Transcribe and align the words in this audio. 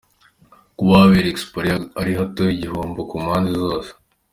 Kuba 0.77 0.93
ahabera 0.95 1.31
Expo 1.33 1.57
ari 2.01 2.11
hato, 2.19 2.43
igihombo 2.55 2.99
ku 3.09 3.15
mpande 3.23 3.51
zose. 3.63 3.89